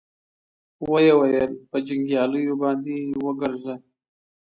[0.89, 3.75] ويې ويل: په جنګياليو باندې وګرځه.